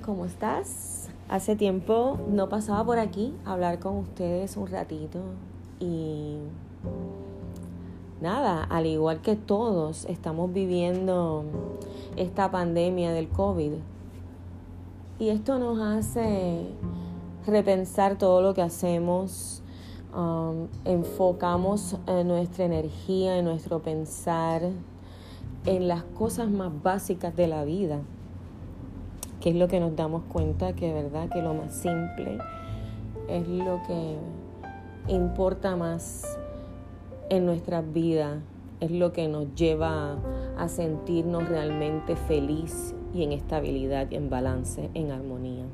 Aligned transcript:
¿cómo 0.00 0.24
estás? 0.24 1.08
Hace 1.28 1.54
tiempo 1.54 2.18
no 2.30 2.48
pasaba 2.48 2.84
por 2.84 2.98
aquí 2.98 3.34
a 3.44 3.52
hablar 3.52 3.78
con 3.78 3.96
ustedes 3.96 4.56
un 4.56 4.68
ratito 4.68 5.18
y 5.80 6.36
nada, 8.20 8.64
al 8.64 8.86
igual 8.86 9.20
que 9.20 9.36
todos 9.36 10.06
estamos 10.06 10.52
viviendo 10.52 11.44
esta 12.16 12.50
pandemia 12.50 13.12
del 13.12 13.28
COVID 13.28 13.72
y 15.18 15.28
esto 15.28 15.58
nos 15.58 15.78
hace 15.80 16.66
repensar 17.46 18.16
todo 18.16 18.40
lo 18.40 18.54
que 18.54 18.62
hacemos, 18.62 19.62
um, 20.16 20.68
enfocamos 20.84 21.98
nuestra 22.24 22.64
energía, 22.64 23.36
en 23.36 23.44
nuestro 23.44 23.82
pensar 23.82 24.62
en 25.66 25.88
las 25.88 26.02
cosas 26.02 26.50
más 26.50 26.70
básicas 26.82 27.36
de 27.36 27.46
la 27.46 27.64
vida 27.64 28.00
que 29.42 29.50
es 29.50 29.56
lo 29.56 29.66
que 29.66 29.80
nos 29.80 29.96
damos 29.96 30.22
cuenta 30.28 30.72
que 30.72 30.92
verdad 30.92 31.28
que 31.28 31.42
lo 31.42 31.52
más 31.52 31.74
simple 31.74 32.38
es 33.28 33.48
lo 33.48 33.82
que 33.82 34.16
importa 35.08 35.74
más 35.74 36.38
en 37.28 37.44
nuestras 37.44 37.92
vidas, 37.92 38.38
es 38.78 38.92
lo 38.92 39.12
que 39.12 39.26
nos 39.26 39.52
lleva 39.56 40.16
a 40.56 40.68
sentirnos 40.68 41.48
realmente 41.48 42.14
feliz 42.14 42.94
y 43.12 43.24
en 43.24 43.32
estabilidad 43.32 44.12
en 44.12 44.30
balance, 44.30 44.90
en 44.94 45.10
armonía. 45.10 45.64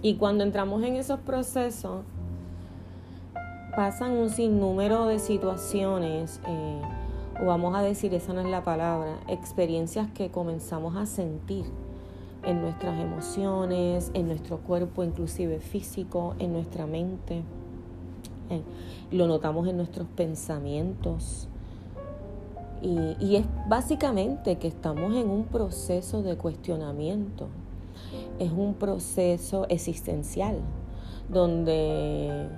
Y 0.00 0.14
cuando 0.14 0.42
entramos 0.42 0.82
en 0.82 0.96
esos 0.96 1.20
procesos, 1.20 2.04
pasan 3.76 4.12
un 4.12 4.30
sinnúmero 4.30 5.04
de 5.04 5.18
situaciones, 5.18 6.40
eh, 6.46 6.80
o 7.42 7.46
vamos 7.46 7.76
a 7.76 7.82
decir, 7.82 8.14
esa 8.14 8.32
no 8.32 8.40
es 8.40 8.48
la 8.48 8.64
palabra, 8.64 9.18
experiencias 9.28 10.10
que 10.12 10.30
comenzamos 10.30 10.96
a 10.96 11.04
sentir 11.04 11.66
en 12.44 12.62
nuestras 12.62 13.00
emociones, 13.00 14.10
en 14.14 14.28
nuestro 14.28 14.58
cuerpo, 14.58 15.04
inclusive 15.04 15.60
físico, 15.60 16.34
en 16.38 16.52
nuestra 16.52 16.86
mente. 16.86 17.42
lo 19.10 19.26
notamos 19.26 19.68
en 19.68 19.76
nuestros 19.76 20.06
pensamientos. 20.16 21.48
Y, 22.82 23.16
y 23.24 23.36
es 23.36 23.44
básicamente 23.68 24.56
que 24.56 24.68
estamos 24.68 25.14
en 25.14 25.28
un 25.28 25.44
proceso 25.44 26.22
de 26.22 26.36
cuestionamiento. 26.36 27.48
Es 28.38 28.50
un 28.50 28.74
proceso 28.74 29.66
existencial 29.68 30.56
donde 31.28 32.48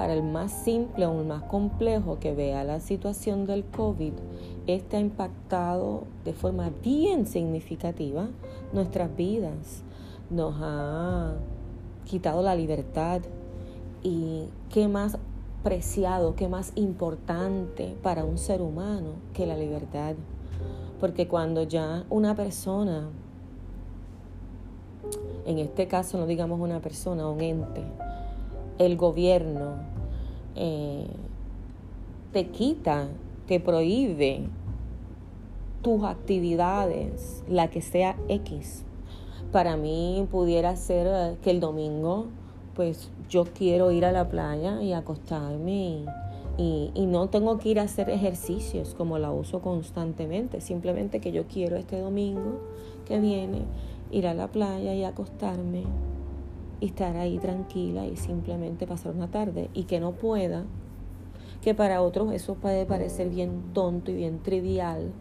para 0.00 0.14
el 0.14 0.22
más 0.22 0.50
simple 0.50 1.04
o 1.04 1.20
el 1.20 1.26
más 1.26 1.42
complejo 1.42 2.18
que 2.18 2.34
vea 2.34 2.64
la 2.64 2.80
situación 2.80 3.44
del 3.44 3.64
COVID, 3.66 4.14
este 4.66 4.96
ha 4.96 5.00
impactado 5.00 6.04
de 6.24 6.32
forma 6.32 6.70
bien 6.82 7.26
significativa 7.26 8.28
nuestras 8.72 9.14
vidas, 9.14 9.82
nos 10.30 10.54
ha 10.58 11.34
quitado 12.06 12.40
la 12.40 12.54
libertad 12.54 13.20
y 14.02 14.44
qué 14.70 14.88
más 14.88 15.18
preciado, 15.62 16.34
qué 16.34 16.48
más 16.48 16.72
importante 16.76 17.94
para 18.02 18.24
un 18.24 18.38
ser 18.38 18.62
humano 18.62 19.16
que 19.34 19.44
la 19.44 19.58
libertad. 19.58 20.14
Porque 20.98 21.28
cuando 21.28 21.64
ya 21.64 22.06
una 22.08 22.34
persona, 22.34 23.10
en 25.44 25.58
este 25.58 25.88
caso 25.88 26.16
no 26.16 26.26
digamos 26.26 26.58
una 26.58 26.80
persona, 26.80 27.28
un 27.28 27.42
ente, 27.42 27.84
el 28.80 28.96
gobierno 28.96 29.74
eh, 30.56 31.06
te 32.32 32.46
quita, 32.46 33.08
te 33.46 33.60
prohíbe 33.60 34.44
tus 35.82 36.02
actividades, 36.04 37.44
la 37.46 37.68
que 37.68 37.82
sea 37.82 38.16
X. 38.28 38.84
Para 39.52 39.76
mí 39.76 40.26
pudiera 40.30 40.74
ser 40.76 41.06
eh, 41.10 41.36
que 41.42 41.50
el 41.50 41.60
domingo, 41.60 42.28
pues 42.74 43.10
yo 43.28 43.44
quiero 43.44 43.90
ir 43.90 44.06
a 44.06 44.12
la 44.12 44.30
playa 44.30 44.80
y 44.82 44.94
acostarme 44.94 46.06
y, 46.56 46.90
y, 46.94 47.04
no 47.04 47.28
tengo 47.28 47.58
que 47.58 47.68
ir 47.68 47.80
a 47.80 47.82
hacer 47.82 48.08
ejercicios 48.08 48.94
como 48.94 49.18
la 49.18 49.30
uso 49.30 49.60
constantemente. 49.60 50.62
Simplemente 50.62 51.20
que 51.20 51.32
yo 51.32 51.44
quiero 51.46 51.76
este 51.76 52.00
domingo 52.00 52.60
que 53.06 53.20
viene 53.20 53.62
ir 54.10 54.26
a 54.26 54.32
la 54.32 54.48
playa 54.48 54.94
y 54.94 55.04
acostarme 55.04 55.84
y 56.80 56.86
estar 56.86 57.16
ahí 57.16 57.38
tranquila 57.38 58.06
y 58.06 58.16
simplemente 58.16 58.86
pasar 58.86 59.14
una 59.14 59.30
tarde 59.30 59.70
y 59.74 59.84
que 59.84 60.00
no 60.00 60.12
pueda, 60.12 60.64
que 61.62 61.74
para 61.74 62.00
otros 62.02 62.32
eso 62.32 62.54
puede 62.54 62.86
parecer 62.86 63.28
bien 63.28 63.72
tonto 63.74 64.10
y 64.10 64.14
bien 64.14 64.38
trivial 64.42 65.12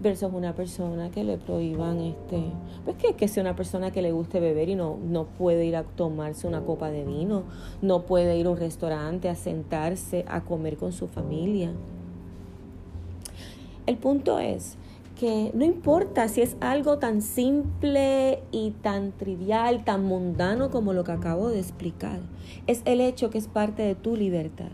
versus 0.00 0.30
una 0.32 0.54
persona 0.54 1.10
que 1.10 1.24
le 1.24 1.38
prohíban 1.38 2.00
este 2.00 2.42
pues 2.84 2.96
que, 2.96 3.14
que 3.14 3.28
sea 3.28 3.42
una 3.42 3.56
persona 3.56 3.90
que 3.90 4.02
le 4.02 4.12
guste 4.12 4.40
beber 4.40 4.68
y 4.68 4.74
no, 4.74 4.98
no 5.02 5.24
puede 5.24 5.64
ir 5.64 5.76
a 5.76 5.84
tomarse 5.84 6.46
una 6.46 6.62
copa 6.62 6.90
de 6.90 7.04
vino, 7.04 7.44
no 7.82 8.02
puede 8.02 8.36
ir 8.38 8.46
a 8.46 8.50
un 8.50 8.58
restaurante 8.58 9.28
a 9.28 9.34
sentarse 9.34 10.24
a 10.28 10.42
comer 10.42 10.76
con 10.76 10.92
su 10.92 11.08
familia. 11.08 11.72
El 13.86 13.96
punto 13.98 14.38
es 14.38 14.76
que 15.16 15.50
no 15.54 15.64
importa 15.64 16.28
si 16.28 16.42
es 16.42 16.56
algo 16.60 16.98
tan 16.98 17.22
simple 17.22 18.42
y 18.52 18.70
tan 18.82 19.12
trivial, 19.12 19.84
tan 19.84 20.04
mundano 20.04 20.70
como 20.70 20.92
lo 20.92 21.04
que 21.04 21.12
acabo 21.12 21.48
de 21.48 21.58
explicar, 21.58 22.20
es 22.66 22.82
el 22.84 23.00
hecho 23.00 23.30
que 23.30 23.38
es 23.38 23.48
parte 23.48 23.82
de 23.82 23.94
tu 23.94 24.14
libertad. 24.14 24.70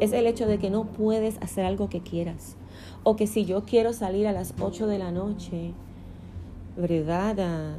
Es 0.00 0.12
el 0.12 0.26
hecho 0.26 0.46
de 0.46 0.58
que 0.58 0.70
no 0.70 0.86
puedes 0.86 1.38
hacer 1.40 1.64
algo 1.64 1.88
que 1.88 2.00
quieras. 2.00 2.56
O 3.02 3.16
que 3.16 3.26
si 3.26 3.44
yo 3.44 3.64
quiero 3.64 3.92
salir 3.92 4.26
a 4.26 4.32
las 4.32 4.54
8 4.60 4.86
de 4.86 4.98
la 4.98 5.12
noche, 5.12 5.72
¿verdad? 6.76 7.38
A, 7.40 7.76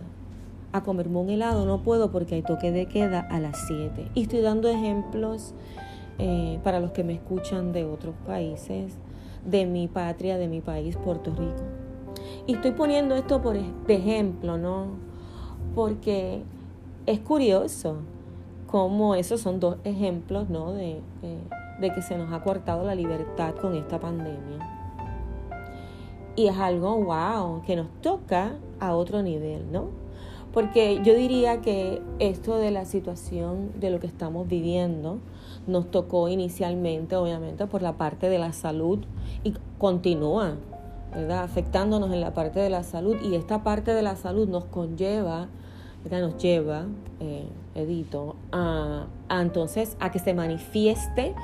a 0.78 0.84
comerme 0.84 1.18
un 1.18 1.30
helado, 1.30 1.66
no 1.66 1.84
puedo 1.84 2.12
porque 2.12 2.36
hay 2.36 2.42
toque 2.44 2.72
de 2.72 2.88
queda 2.88 3.20
a 3.20 3.40
las 3.40 3.68
7. 3.68 4.12
Y 4.14 4.24
estoy 4.24 4.42
dando 4.42 4.70
ejemplos 4.70 5.54
eh, 6.20 6.60
para 6.64 6.80
los 6.80 6.92
que 6.92 7.04
me 7.04 7.14
escuchan 7.14 7.74
de 7.74 7.86
otros 7.86 8.16
países, 8.26 8.94
de 9.46 9.66
mi 9.66 9.88
patria, 9.88 10.38
de 10.38 10.48
mi 10.48 10.62
país, 10.62 10.96
Puerto 10.98 11.32
Rico. 11.32 11.87
Y 12.48 12.54
estoy 12.54 12.72
poniendo 12.72 13.14
esto 13.16 13.42
por 13.42 13.58
de 13.58 13.94
ejemplo, 13.94 14.58
¿no? 14.58 14.88
Porque 15.76 16.44
es 17.06 17.20
curioso 17.20 17.98
cómo 18.68 19.16
esos 19.16 19.42
son 19.42 19.60
dos 19.60 19.76
ejemplos, 19.84 20.50
¿no? 20.50 20.72
De, 20.72 21.02
de 21.82 21.94
que 21.94 22.02
se 22.02 22.18
nos 22.18 22.32
ha 22.32 22.42
cortado 22.44 22.86
la 22.86 22.96
libertad 22.96 23.54
con 23.56 23.76
esta 23.76 24.00
pandemia. 24.00 24.60
Y 26.38 26.48
es 26.48 26.58
algo, 26.58 26.96
wow, 26.96 27.64
que 27.66 27.76
nos 27.76 27.88
toca 28.02 28.54
a 28.80 28.96
otro 28.96 29.22
nivel, 29.22 29.70
¿no? 29.70 29.90
Porque 30.54 31.02
yo 31.04 31.16
diría 31.16 31.60
que 31.60 32.02
esto 32.20 32.58
de 32.58 32.72
la 32.72 32.86
situación 32.86 33.72
de 33.78 33.90
lo 33.90 34.00
que 34.00 34.08
estamos 34.08 34.48
viviendo 34.48 35.20
nos 35.68 35.92
tocó 35.92 36.30
inicialmente, 36.30 37.18
obviamente, 37.18 37.68
por 37.68 37.82
la 37.82 37.98
parte 37.98 38.30
de 38.30 38.40
la 38.40 38.54
salud 38.54 39.00
y 39.44 39.54
continúa 39.78 40.56
¿verdad? 41.14 41.44
afectándonos 41.44 42.12
en 42.12 42.22
la 42.22 42.34
parte 42.34 42.60
de 42.60 42.70
la 42.70 42.84
salud 42.84 43.18
y 43.22 43.36
esta 43.36 43.64
parte 43.64 43.94
de 43.94 44.02
la 44.02 44.16
salud 44.16 44.48
nos 44.48 44.66
conlleva, 44.66 45.48
nos 46.10 46.38
lleva, 46.38 46.86
eh, 47.20 47.48
Edito, 47.76 48.36
a, 48.52 49.06
entonces 49.30 49.98
a 50.00 50.12
que 50.12 50.20
se 50.20 50.34
manifieste 50.34 51.36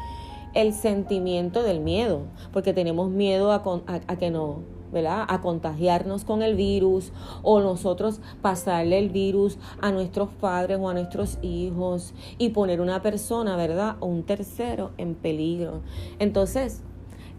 el 0.54 0.74
sentimiento 0.74 1.64
del 1.64 1.80
miedo, 1.80 2.22
porque 2.52 2.74
tenemos 2.74 3.10
miedo 3.10 3.52
a, 3.52 3.64
a, 3.86 4.16
que 4.18 4.32
no, 4.32 4.60
¿verdad? 4.92 5.26
A 5.28 5.42
contagiarnos 5.42 6.26
con 6.26 6.42
el 6.42 6.56
virus 6.56 7.12
o 7.42 7.60
nosotros 7.60 8.22
pasarle 8.42 9.00
el 9.00 9.10
virus 9.10 9.58
a 9.82 9.92
nuestros 9.92 10.30
padres 10.30 10.78
o 10.80 10.90
a 10.90 10.94
nuestros 10.94 11.40
hijos 11.42 12.14
y 12.38 12.50
poner 12.50 12.82
una 12.82 13.02
persona, 13.02 13.56
¿verdad? 13.56 13.98
O 14.00 14.08
un 14.08 14.24
tercero 14.24 14.92
en 14.98 15.16
peligro. 15.16 15.82
Entonces, 16.20 16.84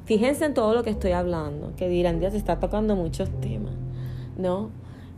Fíjense 0.05 0.45
en 0.45 0.55
todo 0.55 0.75
lo 0.75 0.83
que 0.83 0.91
estoy 0.91 1.13
hablando, 1.13 1.73
que 1.77 1.89
dirán, 1.89 2.21
Dios, 2.21 2.35
está 2.35 2.61
tocando 2.61 2.95
muchos 2.95 3.31
temas, 3.41 3.75
¿no? 4.37 4.71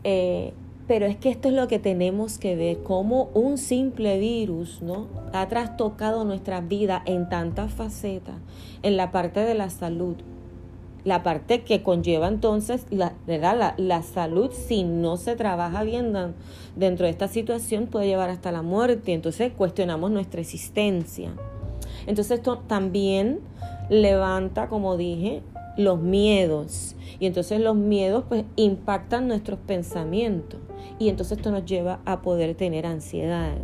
Eh, 0.05 0.53
pero 0.87 1.07
es 1.07 1.17
que 1.17 1.31
esto 1.31 1.49
es 1.49 1.55
lo 1.55 1.67
que 1.67 1.81
tenemos 1.81 2.39
que 2.39 2.55
ver, 2.55 2.83
cómo 2.85 3.29
un 3.35 3.59
simple 3.59 4.19
virus, 4.21 4.83
¿no? 4.83 5.09
Ha 5.33 5.49
trastocado 5.49 6.25
nuestra 6.25 6.61
vida 6.61 7.03
en 7.07 7.29
tantas 7.29 7.73
facetas, 7.73 8.37
en 8.83 8.97
la 8.97 9.11
parte 9.11 9.41
de 9.41 9.55
la 9.55 9.71
salud, 9.71 10.15
la 11.07 11.23
parte 11.23 11.63
que 11.63 11.85
conlleva 11.85 12.27
entonces 12.27 12.85
la, 12.91 13.15
¿verdad? 13.29 13.75
La, 13.79 14.03
salud, 14.03 14.51
si 14.51 14.83
no 14.83 15.17
se 15.17 15.37
trabaja 15.37 15.85
bien 15.85 16.13
dentro 16.75 17.07
de 17.07 17.11
esta 17.11 17.29
situación, 17.29 17.87
puede 17.87 18.09
llevar 18.09 18.29
hasta 18.29 18.51
la 18.51 18.63
muerte. 18.63 19.13
Entonces 19.13 19.53
cuestionamos 19.57 20.11
nuestra 20.11 20.41
existencia. 20.41 21.31
Entonces 22.09 22.39
esto 22.39 22.59
también 22.59 23.39
levanta, 23.89 24.69
como 24.69 24.97
dije, 24.97 25.43
los 25.77 26.01
miedos. 26.01 26.97
Y 27.19 27.27
entonces 27.27 27.61
los 27.61 27.77
miedos 27.77 28.25
pues 28.29 28.45
impactan 28.57 29.29
nuestros 29.29 29.59
pensamientos. 29.59 30.61
Y 30.99 31.09
entonces 31.09 31.39
esto 31.39 31.51
nos 31.51 31.65
lleva 31.65 32.01
a 32.05 32.23
poder 32.23 32.55
tener 32.55 32.87
ansiedad. 32.87 33.57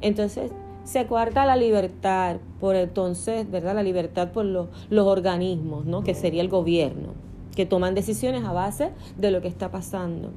Entonces 0.00 0.52
se 0.84 1.06
cuarta 1.06 1.46
la 1.46 1.56
libertad 1.56 2.36
por 2.60 2.76
entonces, 2.76 3.50
¿verdad? 3.50 3.74
La 3.74 3.82
libertad 3.82 4.32
por 4.32 4.44
los, 4.44 4.68
los 4.90 5.06
organismos, 5.06 5.86
¿no? 5.86 6.04
Que 6.04 6.14
sería 6.14 6.42
el 6.42 6.48
gobierno, 6.48 7.14
que 7.56 7.66
toman 7.66 7.94
decisiones 7.94 8.44
a 8.44 8.52
base 8.52 8.90
de 9.16 9.30
lo 9.30 9.40
que 9.40 9.48
está 9.48 9.70
pasando. 9.70 10.30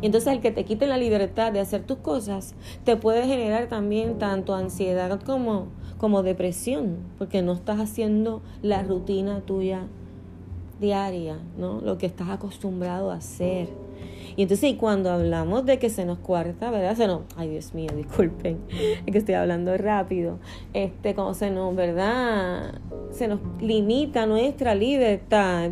Y 0.00 0.06
entonces 0.06 0.32
el 0.32 0.40
que 0.40 0.50
te 0.50 0.64
quite 0.64 0.86
la 0.86 0.96
libertad 0.96 1.52
de 1.52 1.60
hacer 1.60 1.84
tus 1.84 1.98
cosas 1.98 2.54
te 2.84 2.96
puede 2.96 3.26
generar 3.26 3.68
también 3.68 4.18
tanto 4.18 4.54
ansiedad 4.54 5.20
como, 5.20 5.68
como 5.98 6.22
depresión, 6.22 6.98
porque 7.18 7.42
no 7.42 7.52
estás 7.52 7.80
haciendo 7.80 8.42
la 8.62 8.82
rutina 8.82 9.40
tuya 9.40 9.86
diaria, 10.80 11.38
¿no? 11.56 11.80
Lo 11.80 11.98
que 11.98 12.06
estás 12.06 12.28
acostumbrado 12.28 13.10
a 13.10 13.16
hacer. 13.16 13.68
Y 14.36 14.42
entonces, 14.42 14.70
y 14.70 14.74
cuando 14.74 15.10
hablamos 15.10 15.64
de 15.64 15.78
que 15.78 15.90
se 15.90 16.04
nos 16.04 16.18
cuarta, 16.18 16.70
¿verdad? 16.70 16.96
Se 16.96 17.06
nos, 17.06 17.20
ay 17.36 17.48
Dios 17.48 17.72
mío, 17.74 17.90
disculpen, 17.94 18.58
es 18.68 19.12
que 19.12 19.18
estoy 19.18 19.34
hablando 19.34 19.76
rápido. 19.76 20.38
Este, 20.72 21.14
como 21.14 21.34
se 21.34 21.50
nos, 21.50 21.74
¿verdad? 21.74 22.80
Se 23.10 23.28
nos 23.28 23.40
limita 23.60 24.26
nuestra 24.26 24.74
libertad. 24.74 25.70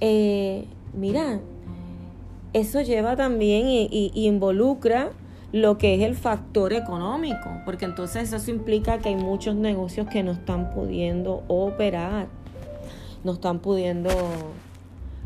Eh, 0.00 0.66
mira, 0.92 1.40
eso 2.52 2.80
lleva 2.82 3.16
también 3.16 3.66
y, 3.68 4.10
involucra 4.14 5.12
lo 5.52 5.78
que 5.78 5.94
es 5.94 6.02
el 6.02 6.14
factor 6.14 6.72
económico, 6.72 7.50
porque 7.64 7.86
entonces 7.86 8.32
eso 8.32 8.50
implica 8.50 8.98
que 8.98 9.08
hay 9.08 9.16
muchos 9.16 9.54
negocios 9.54 10.06
que 10.08 10.22
no 10.22 10.32
están 10.32 10.70
pudiendo 10.70 11.42
operar, 11.48 12.26
no 13.24 13.32
están 13.32 13.60
pudiendo 13.60 14.10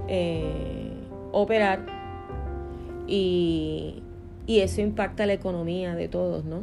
eh, 0.09 0.93
operar 1.33 1.87
y, 3.07 4.03
eso 4.47 4.83
impacta 4.83 5.25
la 5.25 5.33
economía 5.33 5.95
de 5.95 6.09
todos, 6.09 6.45
¿no? 6.45 6.63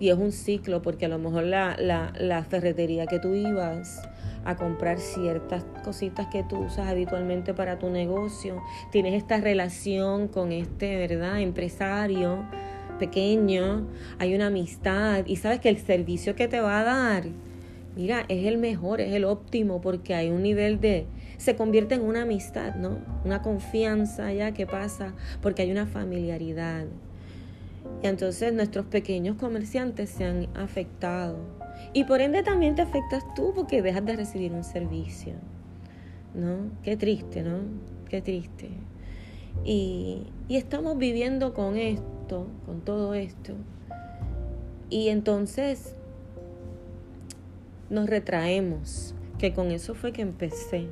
Y 0.00 0.08
es 0.08 0.16
un 0.16 0.32
ciclo, 0.32 0.80
porque 0.80 1.04
a 1.04 1.08
lo 1.08 1.18
mejor 1.18 1.44
la, 1.44 1.76
la, 1.78 2.12
la 2.18 2.42
ferretería 2.44 3.06
que 3.06 3.18
tú 3.18 3.34
ibas 3.34 4.00
a 4.44 4.56
comprar 4.56 4.98
ciertas 4.98 5.64
cositas 5.84 6.26
que 6.28 6.42
tú 6.42 6.58
usas 6.58 6.88
habitualmente 6.88 7.54
para 7.54 7.78
tu 7.78 7.90
negocio, 7.90 8.62
tienes 8.90 9.14
esta 9.14 9.38
relación 9.38 10.28
con 10.28 10.52
este, 10.52 10.96
¿verdad?, 10.96 11.40
empresario 11.40 12.44
pequeño, 12.98 13.86
hay 14.18 14.34
una 14.34 14.46
amistad 14.46 15.26
y 15.26 15.36
sabes 15.36 15.60
que 15.60 15.68
el 15.68 15.78
servicio 15.78 16.34
que 16.36 16.48
te 16.48 16.60
va 16.60 16.80
a 16.80 16.84
dar, 16.84 17.24
mira, 17.96 18.24
es 18.28 18.46
el 18.46 18.58
mejor, 18.58 19.00
es 19.00 19.12
el 19.12 19.24
óptimo, 19.24 19.80
porque 19.80 20.14
hay 20.14 20.30
un 20.30 20.42
nivel 20.42 20.80
de, 20.80 21.06
se 21.36 21.56
convierte 21.56 21.94
en 21.94 22.02
una 22.02 22.22
amistad, 22.22 22.74
¿no? 22.74 22.98
Una 23.24 23.42
confianza 23.42 24.32
ya 24.32 24.52
que 24.52 24.66
pasa 24.66 25.14
porque 25.42 25.62
hay 25.62 25.70
una 25.70 25.86
familiaridad. 25.86 26.86
Y 28.02 28.06
entonces 28.06 28.52
nuestros 28.52 28.86
pequeños 28.86 29.36
comerciantes 29.36 30.10
se 30.10 30.24
han 30.24 30.48
afectado. 30.56 31.63
Y 31.92 32.04
por 32.04 32.20
ende 32.20 32.42
también 32.42 32.74
te 32.74 32.82
afectas 32.82 33.22
tú 33.34 33.52
porque 33.54 33.82
dejas 33.82 34.04
de 34.04 34.16
recibir 34.16 34.52
un 34.52 34.64
servicio. 34.64 35.34
¿No? 36.34 36.70
Qué 36.82 36.96
triste, 36.96 37.42
¿no? 37.42 37.58
Qué 38.08 38.20
triste. 38.20 38.70
Y, 39.64 40.26
y 40.48 40.56
estamos 40.56 40.98
viviendo 40.98 41.54
con 41.54 41.76
esto, 41.76 42.48
con 42.66 42.80
todo 42.80 43.14
esto. 43.14 43.54
Y 44.90 45.08
entonces 45.08 45.94
nos 47.90 48.08
retraemos, 48.08 49.14
que 49.38 49.52
con 49.52 49.70
eso 49.70 49.94
fue 49.94 50.12
que 50.12 50.22
empecé. 50.22 50.88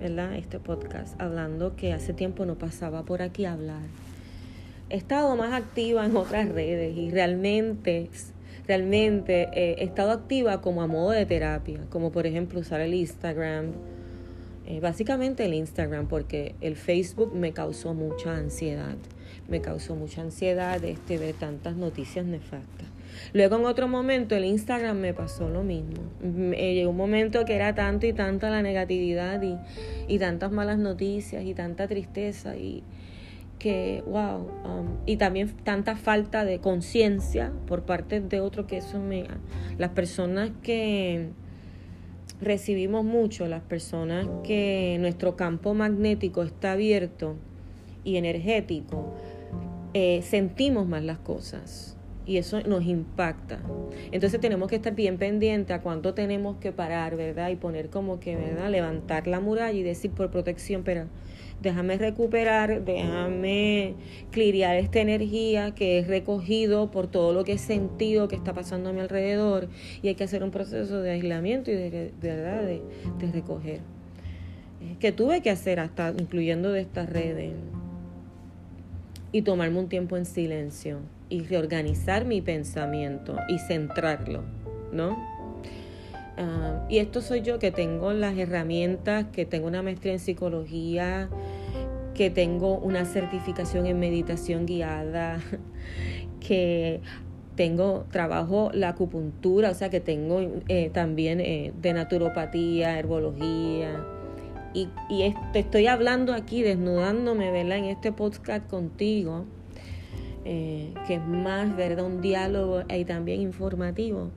¿verdad? 0.00 0.34
este 0.34 0.60
podcast 0.60 1.20
hablando 1.20 1.74
que 1.74 1.92
hace 1.92 2.12
tiempo 2.12 2.44
no 2.44 2.56
pasaba 2.56 3.04
por 3.04 3.22
aquí 3.22 3.44
a 3.44 3.52
hablar. 3.52 3.82
He 4.90 4.96
estado 4.96 5.34
más 5.36 5.52
activa 5.52 6.04
en 6.04 6.16
otras 6.16 6.48
redes 6.48 6.96
y 6.96 7.10
realmente, 7.10 8.10
realmente 8.66 9.48
eh, 9.52 9.76
he 9.78 9.84
estado 9.84 10.10
activa 10.10 10.60
como 10.60 10.82
a 10.82 10.86
modo 10.86 11.10
de 11.10 11.26
terapia, 11.26 11.80
como 11.90 12.10
por 12.10 12.26
ejemplo 12.26 12.60
usar 12.60 12.80
el 12.80 12.94
Instagram, 12.94 13.72
eh, 14.66 14.80
básicamente 14.80 15.44
el 15.44 15.54
Instagram, 15.54 16.08
porque 16.08 16.54
el 16.60 16.76
Facebook 16.76 17.34
me 17.34 17.52
causó 17.52 17.94
mucha 17.94 18.36
ansiedad, 18.36 18.96
me 19.48 19.60
causó 19.60 19.94
mucha 19.94 20.22
ansiedad 20.22 20.82
este, 20.84 21.18
ver 21.18 21.34
tantas 21.34 21.76
noticias 21.76 22.26
nefastas. 22.26 22.88
Luego 23.32 23.56
en 23.56 23.64
otro 23.64 23.88
momento 23.88 24.34
el 24.34 24.44
Instagram 24.44 24.98
me 24.98 25.14
pasó 25.14 25.48
lo 25.48 25.62
mismo. 25.62 26.02
llegó 26.20 26.90
un 26.90 26.96
momento 26.96 27.44
que 27.44 27.54
era 27.54 27.74
tanto 27.74 28.06
y 28.06 28.12
tanta 28.12 28.50
la 28.50 28.62
negatividad 28.62 29.40
y, 29.42 29.56
y 30.06 30.18
tantas 30.18 30.52
malas 30.52 30.78
noticias 30.78 31.44
y 31.44 31.54
tanta 31.54 31.86
tristeza 31.86 32.56
y 32.56 32.82
que, 33.58 34.02
wow, 34.06 34.38
um, 34.64 34.86
y 35.06 35.16
también 35.16 35.48
tanta 35.64 35.96
falta 35.96 36.44
de 36.44 36.60
conciencia 36.60 37.52
por 37.66 37.82
parte 37.82 38.20
de 38.20 38.40
otro 38.40 38.66
que 38.66 38.78
eso 38.78 39.00
me... 39.00 39.26
Las 39.78 39.90
personas 39.90 40.50
que 40.62 41.30
recibimos 42.40 43.04
mucho, 43.04 43.46
las 43.46 43.62
personas 43.62 44.26
que 44.44 44.96
nuestro 45.00 45.36
campo 45.36 45.74
magnético 45.74 46.42
está 46.42 46.72
abierto 46.72 47.36
y 48.04 48.16
energético, 48.16 49.14
eh, 49.94 50.20
sentimos 50.22 50.86
más 50.86 51.02
las 51.02 51.18
cosas 51.18 51.96
y 52.26 52.38
eso 52.38 52.60
nos 52.62 52.84
impacta. 52.84 53.60
Entonces 54.10 54.40
tenemos 54.40 54.68
que 54.68 54.76
estar 54.76 54.94
bien 54.94 55.16
pendientes 55.16 55.74
a 55.74 55.80
cuánto 55.80 56.12
tenemos 56.12 56.56
que 56.58 56.72
parar, 56.72 57.16
¿verdad? 57.16 57.50
Y 57.50 57.56
poner 57.56 57.88
como 57.88 58.20
que, 58.20 58.36
¿verdad? 58.36 58.70
Levantar 58.70 59.26
la 59.26 59.40
muralla 59.40 59.78
y 59.78 59.82
decir 59.82 60.10
por 60.10 60.30
protección, 60.30 60.82
pero 60.82 61.06
déjame 61.62 61.96
recuperar, 61.98 62.84
déjame 62.84 63.94
cliriar 64.30 64.76
esta 64.76 65.00
energía 65.00 65.74
que 65.74 65.98
he 65.98 66.04
recogido 66.04 66.90
por 66.90 67.06
todo 67.06 67.32
lo 67.32 67.44
que 67.44 67.52
he 67.52 67.58
sentido 67.58 68.28
que 68.28 68.36
está 68.36 68.52
pasando 68.52 68.90
a 68.90 68.92
mi 68.92 69.00
alrededor 69.00 69.68
y 70.02 70.08
hay 70.08 70.14
que 70.14 70.24
hacer 70.24 70.42
un 70.42 70.50
proceso 70.50 71.00
de 71.00 71.10
aislamiento 71.10 71.70
y 71.70 71.74
de, 71.74 72.12
¿verdad? 72.20 72.62
de, 72.62 72.82
de 73.18 73.32
recoger. 73.32 73.80
Eh, 74.80 74.96
que 75.00 75.12
tuve 75.12 75.40
que 75.40 75.50
hacer 75.50 75.80
hasta 75.80 76.12
incluyendo 76.18 76.72
de 76.72 76.82
estas 76.82 77.08
redes 77.08 77.52
y 79.32 79.42
tomarme 79.42 79.78
un 79.78 79.88
tiempo 79.88 80.16
en 80.16 80.26
silencio 80.26 81.00
y 81.28 81.40
reorganizar 81.42 82.24
mi 82.24 82.40
pensamiento 82.40 83.36
y 83.48 83.58
centrarlo, 83.58 84.44
¿no? 84.92 85.16
Ah, 86.38 86.84
y 86.88 86.98
esto 86.98 87.22
soy 87.22 87.40
yo 87.40 87.58
que 87.58 87.70
tengo 87.70 88.12
las 88.12 88.36
herramientas, 88.36 89.26
que 89.32 89.46
tengo 89.46 89.66
una 89.66 89.82
maestría 89.82 90.12
en 90.12 90.18
psicología, 90.18 91.30
que 92.16 92.30
tengo 92.30 92.78
una 92.78 93.04
certificación 93.04 93.86
en 93.86 93.98
meditación 93.98 94.66
guiada, 94.66 95.38
que 96.40 97.00
tengo 97.54 98.06
trabajo 98.10 98.70
la 98.72 98.90
acupuntura, 98.90 99.70
o 99.70 99.74
sea 99.74 99.90
que 99.90 100.00
tengo 100.00 100.40
eh, 100.68 100.90
también 100.92 101.40
eh, 101.40 101.72
de 101.80 101.92
naturopatía, 101.92 102.98
herbología. 102.98 104.04
Y, 104.74 104.88
y 105.08 105.34
estoy 105.54 105.86
hablando 105.86 106.34
aquí, 106.34 106.62
desnudándome, 106.62 107.50
¿verdad? 107.50 107.78
En 107.78 107.84
este 107.86 108.12
podcast 108.12 108.68
contigo 108.68 109.46
eh, 110.48 110.94
que 111.08 111.14
es 111.14 111.26
más, 111.26 111.74
¿verdad? 111.74 112.06
Un 112.06 112.20
diálogo 112.20 112.84
y 112.88 113.04
también 113.04 113.40
informativo, 113.40 114.30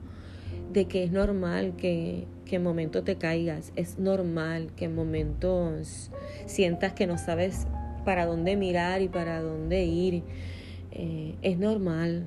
de 0.72 0.86
que 0.86 1.04
es 1.04 1.12
normal 1.12 1.74
que, 1.76 2.26
que 2.50 2.56
en 2.56 2.64
momentos 2.64 3.04
te 3.04 3.14
caigas, 3.14 3.72
es 3.76 4.00
normal 4.00 4.72
que 4.74 4.86
en 4.86 4.94
momentos 4.96 6.10
sientas 6.46 6.92
que 6.94 7.06
no 7.06 7.16
sabes 7.16 7.68
para 8.04 8.26
dónde 8.26 8.56
mirar 8.56 9.02
y 9.02 9.08
para 9.08 9.40
dónde 9.40 9.84
ir. 9.84 10.24
Eh, 10.90 11.36
es 11.42 11.58
normal, 11.58 12.26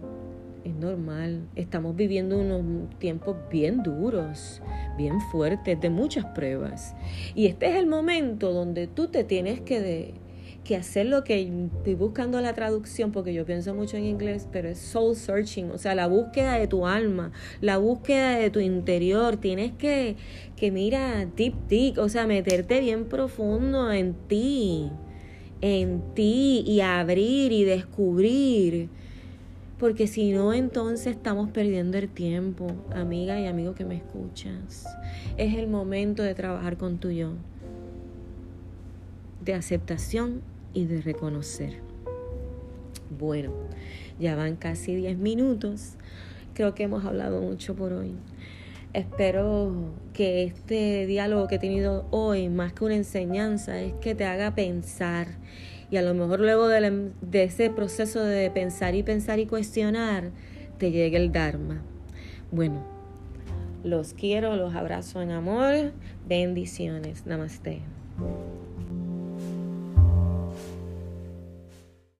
es 0.63 0.73
normal. 0.75 1.41
Estamos 1.57 1.97
viviendo 1.97 2.39
unos 2.39 2.89
tiempos 2.99 3.35
bien 3.51 3.83
duros, 3.83 4.61
bien 4.97 5.19
fuertes, 5.29 5.81
de 5.81 5.89
muchas 5.89 6.23
pruebas. 6.27 6.95
Y 7.35 7.47
este 7.47 7.71
es 7.71 7.75
el 7.75 7.87
momento 7.87 8.53
donde 8.53 8.87
tú 8.87 9.09
te 9.09 9.25
tienes 9.25 9.59
que 9.59 10.13
que 10.63 10.75
hacer 10.77 11.07
lo 11.07 11.23
que 11.23 11.41
estoy 11.41 11.95
buscando 11.95 12.39
la 12.39 12.53
traducción, 12.53 13.11
porque 13.11 13.33
yo 13.33 13.45
pienso 13.45 13.73
mucho 13.73 13.97
en 13.97 14.05
inglés, 14.05 14.47
pero 14.51 14.69
es 14.69 14.79
soul 14.79 15.15
searching, 15.15 15.71
o 15.71 15.77
sea, 15.77 15.93
la 15.93 16.07
búsqueda 16.07 16.57
de 16.57 16.67
tu 16.67 16.87
alma, 16.87 17.31
la 17.61 17.77
búsqueda 17.77 18.37
de 18.37 18.49
tu 18.49 18.59
interior. 18.59 19.37
Tienes 19.37 19.73
que, 19.73 20.15
que 20.55 20.71
mira, 20.71 21.25
deep, 21.35 21.55
deep, 21.67 21.99
o 21.99 22.07
sea, 22.07 22.27
meterte 22.27 22.79
bien 22.79 23.05
profundo 23.05 23.91
en 23.91 24.13
ti, 24.27 24.89
en 25.61 26.01
ti 26.13 26.63
y 26.65 26.79
abrir 26.79 27.51
y 27.51 27.63
descubrir. 27.65 28.89
Porque 29.79 30.07
si 30.07 30.31
no, 30.31 30.53
entonces 30.53 31.07
estamos 31.07 31.49
perdiendo 31.49 31.97
el 31.97 32.07
tiempo, 32.07 32.67
amiga 32.95 33.41
y 33.41 33.47
amigo 33.47 33.75
que 33.75 33.83
me 33.83 33.97
escuchas. 33.97 34.85
Es 35.35 35.55
el 35.55 35.67
momento 35.67 36.23
de 36.23 36.35
trabajar 36.35 36.77
con 36.77 36.99
tu 36.99 37.09
yo, 37.09 37.33
de 39.43 39.53
aceptación 39.53 40.41
y 40.73 40.85
de 40.85 41.01
reconocer. 41.01 41.79
Bueno, 43.17 43.51
ya 44.19 44.35
van 44.35 44.55
casi 44.55 44.95
10 44.95 45.17
minutos. 45.17 45.95
Creo 46.53 46.73
que 46.75 46.83
hemos 46.83 47.05
hablado 47.05 47.41
mucho 47.41 47.75
por 47.75 47.93
hoy. 47.93 48.15
Espero 48.93 49.73
que 50.13 50.43
este 50.43 51.07
diálogo 51.07 51.47
que 51.47 51.55
he 51.55 51.59
tenido 51.59 52.05
hoy, 52.11 52.49
más 52.49 52.73
que 52.73 52.85
una 52.85 52.95
enseñanza, 52.95 53.81
es 53.81 53.93
que 53.93 54.13
te 54.13 54.25
haga 54.25 54.53
pensar. 54.53 55.27
Y 55.89 55.97
a 55.97 56.03
lo 56.03 56.13
mejor 56.13 56.39
luego 56.39 56.67
de, 56.67 57.11
ese 57.43 57.69
proceso 57.69 58.23
de 58.23 58.49
pensar 58.51 58.93
y 58.95 59.03
pensar 59.03 59.39
y 59.39 59.47
cuestionar, 59.47 60.31
te 60.77 60.91
llegue 60.91 61.17
el 61.17 61.31
Dharma. 61.31 61.81
Bueno, 62.51 62.83
los 63.83 64.13
quiero, 64.13 64.55
los 64.55 64.75
abrazo 64.75 65.21
en 65.21 65.31
amor. 65.31 65.91
Bendiciones. 66.27 67.25
Namaste. 67.25 67.81